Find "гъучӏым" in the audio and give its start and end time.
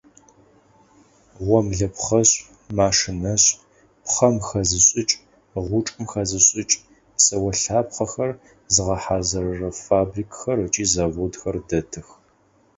5.67-6.03